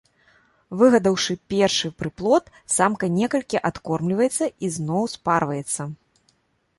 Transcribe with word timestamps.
Выгадаваўшы 0.77 1.33
першы 1.53 1.91
прыплод, 1.99 2.49
самка 2.77 3.05
некалькі 3.17 3.61
адкормліваецца 3.69 4.45
і 4.69 4.73
зноў 4.79 5.03
спарваецца. 5.15 5.81